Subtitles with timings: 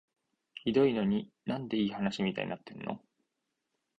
[0.55, 2.99] ひどいのに、なんでいい話みたいになってんの？